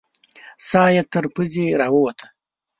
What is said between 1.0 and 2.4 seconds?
تر پزې راووته.